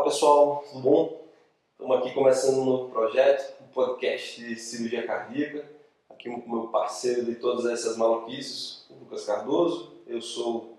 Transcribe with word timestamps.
Fala 0.00 0.10
pessoal, 0.10 0.64
tudo 0.66 0.80
bom? 0.80 1.26
Estamos 1.72 1.98
aqui 1.98 2.14
começando 2.14 2.60
um 2.60 2.64
novo 2.64 2.88
projeto, 2.88 3.54
um 3.60 3.66
podcast 3.66 4.40
de 4.40 4.56
cirurgia 4.56 5.06
cardíaca. 5.06 5.62
Aqui 6.08 6.30
com 6.30 6.40
o 6.40 6.50
meu 6.50 6.68
parceiro 6.68 7.26
de 7.26 7.34
todas 7.34 7.66
essas 7.66 7.98
maluquices, 7.98 8.86
o 8.88 8.94
Lucas 8.94 9.26
Cardoso. 9.26 9.92
Eu 10.06 10.22
sou 10.22 10.78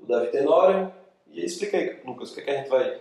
o 0.00 0.04
Davi 0.04 0.32
Tenório. 0.32 0.92
E 1.28 1.44
explica 1.44 1.76
aí, 1.76 2.00
Lucas, 2.04 2.32
o 2.32 2.34
que, 2.34 2.40
é 2.40 2.42
que 2.42 2.50
a 2.50 2.56
gente 2.56 2.68
vai 2.68 3.00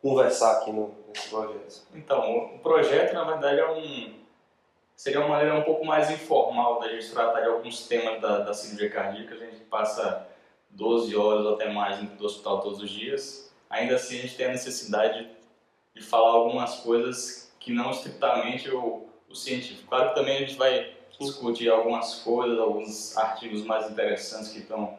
conversar 0.00 0.58
aqui 0.58 0.70
no, 0.70 0.94
nesse 1.08 1.28
projeto? 1.28 1.82
Então, 1.92 2.54
o 2.54 2.58
projeto 2.60 3.12
na 3.12 3.24
verdade 3.24 3.58
é 3.58 3.72
um. 3.72 4.14
Seria 4.94 5.18
uma 5.18 5.30
maneira 5.30 5.56
um 5.56 5.64
pouco 5.64 5.84
mais 5.84 6.12
informal 6.12 6.78
da 6.78 6.88
gente 6.88 7.10
tratar 7.10 7.40
de 7.40 7.48
alguns 7.48 7.88
temas 7.88 8.20
da, 8.20 8.38
da 8.38 8.54
cirurgia 8.54 8.88
cardíaca. 8.88 9.34
A 9.34 9.38
gente 9.38 9.64
passa 9.64 10.28
12 10.70 11.16
horas 11.16 11.44
até 11.48 11.72
mais 11.72 11.98
dentro 11.98 12.14
do 12.14 12.24
hospital 12.24 12.60
todos 12.60 12.80
os 12.80 12.90
dias. 12.90 13.49
Ainda 13.70 13.94
assim, 13.94 14.18
a 14.18 14.22
gente 14.22 14.36
tem 14.36 14.46
a 14.46 14.50
necessidade 14.50 15.28
de 15.94 16.02
falar 16.02 16.30
algumas 16.30 16.80
coisas 16.80 17.52
que 17.60 17.72
não 17.72 17.92
estritamente 17.92 18.68
o, 18.68 19.06
o 19.28 19.34
científico. 19.34 19.88
Claro 19.88 20.08
que 20.08 20.16
também 20.16 20.36
a 20.36 20.40
gente 20.40 20.56
vai 20.56 20.92
discutir 21.20 21.68
algumas 21.68 22.16
coisas, 22.16 22.58
alguns 22.58 23.16
artigos 23.16 23.62
mais 23.64 23.88
interessantes 23.90 24.50
que 24.50 24.58
estão 24.58 24.98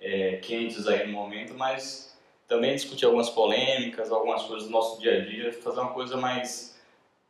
é, 0.00 0.36
quentes 0.36 0.86
aí 0.86 1.06
no 1.06 1.12
momento, 1.12 1.54
mas 1.54 2.16
também 2.46 2.74
discutir 2.74 3.04
algumas 3.04 3.28
polêmicas, 3.28 4.10
algumas 4.10 4.44
coisas 4.44 4.68
do 4.68 4.72
nosso 4.72 5.00
dia 5.00 5.20
a 5.20 5.24
dia, 5.24 5.52
fazer 5.52 5.80
uma 5.80 5.92
coisa 5.92 6.16
mais, 6.16 6.78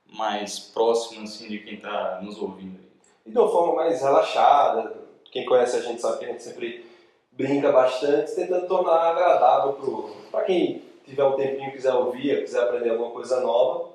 mais 0.07 0.59
próxima 0.59 1.25
assim, 1.25 1.49
de 1.49 1.59
quem 1.59 1.75
está 1.75 2.21
nos 2.23 2.41
ouvindo. 2.41 2.79
E 3.27 3.31
de 3.31 3.39
uma 3.39 3.51
forma 3.51 3.75
mais 3.75 4.01
relaxada, 4.01 4.95
quem 5.33 5.45
conhece 5.45 5.77
a 5.77 5.81
gente 5.81 6.01
sabe 6.01 6.19
que 6.19 6.25
a 6.27 6.29
gente 6.29 6.43
sempre 6.43 6.87
brinca 7.39 7.71
bastante, 7.71 8.35
tentando 8.35 8.67
tornar 8.67 9.13
agradável 9.13 10.11
para 10.29 10.45
quem 10.45 10.83
tiver 11.05 11.23
um 11.23 11.37
tempinho, 11.37 11.71
quiser 11.71 11.95
ouvir, 11.95 12.43
quiser 12.43 12.65
aprender 12.65 12.91
alguma 12.91 13.13
coisa 13.13 13.41
nova, 13.41 13.91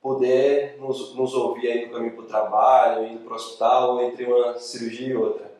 poder 0.00 0.76
nos, 0.78 1.16
nos 1.16 1.34
ouvir 1.34 1.66
aí 1.66 1.86
no 1.86 1.92
caminho 1.92 2.12
para 2.12 2.22
o 2.22 2.28
trabalho, 2.28 3.06
indo 3.08 3.24
para 3.24 3.32
o 3.32 3.36
hospital, 3.36 4.00
entre 4.02 4.24
uma 4.24 4.56
cirurgia 4.56 5.08
e 5.08 5.16
outra. 5.16 5.50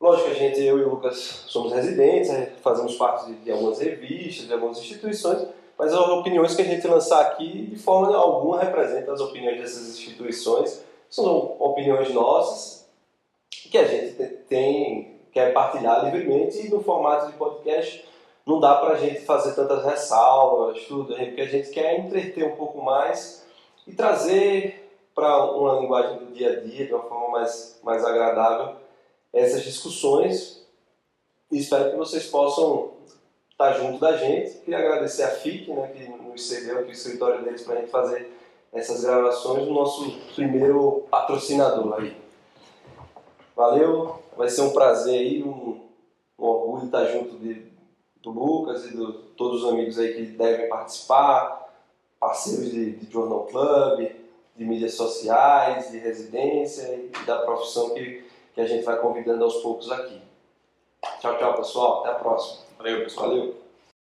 Lógico 0.00 0.30
que 0.30 0.34
a 0.34 0.38
gente, 0.38 0.60
eu 0.60 0.80
e 0.80 0.82
o 0.82 0.88
Lucas, 0.88 1.44
somos 1.46 1.72
residentes, 1.72 2.28
né, 2.30 2.52
fazemos 2.60 2.96
parte 2.96 3.26
de, 3.26 3.34
de 3.36 3.52
algumas 3.52 3.78
revistas, 3.78 4.48
de 4.48 4.52
algumas 4.52 4.78
instituições, 4.78 5.46
mas 5.78 5.92
as 5.92 6.08
opiniões 6.08 6.56
que 6.56 6.62
a 6.62 6.64
gente 6.64 6.84
lançar 6.88 7.20
aqui, 7.20 7.66
de 7.66 7.78
forma 7.78 8.16
alguma, 8.16 8.58
representam 8.58 9.14
as 9.14 9.20
opiniões 9.20 9.60
dessas 9.60 9.90
instituições. 9.90 10.84
São 11.08 11.56
opiniões 11.60 12.12
nossas, 12.12 12.71
que 13.68 13.78
a 13.78 13.84
gente 13.84 14.14
tem, 14.48 15.20
quer 15.32 15.52
partilhar 15.52 16.04
livremente 16.04 16.66
e 16.66 16.68
no 16.68 16.82
formato 16.82 17.26
de 17.26 17.32
podcast 17.36 18.04
não 18.46 18.58
dá 18.58 18.74
para 18.76 18.94
a 18.94 18.96
gente 18.96 19.20
fazer 19.20 19.54
tantas 19.54 19.84
ressalvas, 19.84 20.84
tudo, 20.84 21.14
porque 21.14 21.40
a 21.40 21.46
gente 21.46 21.70
quer 21.70 21.98
entreter 21.98 22.44
um 22.44 22.56
pouco 22.56 22.82
mais 22.82 23.46
e 23.86 23.92
trazer 23.92 24.82
para 25.14 25.44
uma 25.44 25.80
linguagem 25.80 26.18
do 26.18 26.32
dia 26.32 26.50
a 26.50 26.60
dia, 26.60 26.86
de 26.86 26.94
uma 26.94 27.04
forma 27.04 27.28
mais, 27.28 27.78
mais 27.82 28.04
agradável, 28.04 28.76
essas 29.32 29.62
discussões. 29.62 30.66
E 31.50 31.58
espero 31.58 31.90
que 31.90 31.96
vocês 31.96 32.26
possam 32.26 32.92
estar 33.50 33.72
junto 33.74 33.98
da 33.98 34.16
gente. 34.16 34.58
Queria 34.60 34.78
agradecer 34.78 35.22
a 35.24 35.28
FIC, 35.28 35.70
né, 35.70 35.88
que 35.88 36.08
nos 36.08 36.48
cedeu 36.48 36.80
aqui 36.80 36.88
o 36.88 36.92
escritório 36.92 37.44
deles 37.44 37.62
para 37.62 37.74
a 37.74 37.80
gente 37.80 37.90
fazer 37.90 38.32
essas 38.72 39.04
gravações, 39.04 39.68
o 39.68 39.72
nosso 39.72 40.10
primeiro 40.34 41.04
patrocinador 41.10 41.94
aí. 41.94 42.16
Valeu, 43.54 44.22
vai 44.36 44.48
ser 44.48 44.62
um 44.62 44.72
prazer 44.72 45.20
aí, 45.20 45.42
um, 45.42 45.80
um 46.38 46.44
orgulho 46.44 46.86
estar 46.86 47.04
junto 47.06 47.36
de, 47.36 47.66
do 48.22 48.30
Lucas 48.30 48.86
e 48.86 48.96
de 48.96 49.12
todos 49.36 49.62
os 49.62 49.70
amigos 49.70 49.98
aí 49.98 50.14
que 50.14 50.22
devem 50.22 50.68
participar, 50.68 51.70
parceiros 52.18 52.70
de, 52.70 52.92
de 52.92 53.12
Journal 53.12 53.46
Club, 53.46 54.10
de 54.56 54.64
mídias 54.64 54.94
sociais, 54.94 55.90
de 55.90 55.98
residência 55.98 56.94
e 56.94 57.10
da 57.26 57.38
profissão 57.40 57.90
que, 57.90 58.24
que 58.54 58.60
a 58.60 58.66
gente 58.66 58.84
vai 58.84 58.98
convidando 58.98 59.44
aos 59.44 59.56
poucos 59.56 59.90
aqui. 59.90 60.20
Tchau, 61.20 61.36
tchau, 61.38 61.54
pessoal. 61.54 62.00
Até 62.00 62.10
a 62.10 62.14
próxima. 62.14 62.62
Valeu, 62.78 63.02
pessoal. 63.02 63.28
Valeu. 63.28 63.54